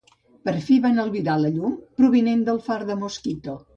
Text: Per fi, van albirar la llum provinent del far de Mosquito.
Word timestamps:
Per 0.47 0.53
fi, 0.69 0.77
van 0.85 1.01
albirar 1.03 1.35
la 1.43 1.51
llum 1.57 1.75
provinent 2.01 2.43
del 2.49 2.63
far 2.71 2.79
de 2.89 2.97
Mosquito. 3.03 3.55